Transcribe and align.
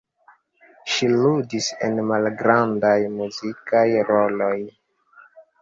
Ŝi 0.93 1.09
ludis 1.11 1.67
en 1.89 2.01
malgrandaj 2.13 2.95
muzikaj 3.19 3.87
roloj. 4.11 4.53